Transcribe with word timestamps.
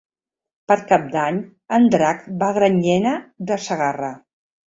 Per 0.71 0.77
Cap 0.91 1.03
d'Any 1.15 1.37
en 1.77 1.85
Drac 1.95 2.25
va 2.43 2.49
a 2.53 2.57
Granyena 2.57 3.13
de 3.51 3.59
Segarra. 3.67 4.13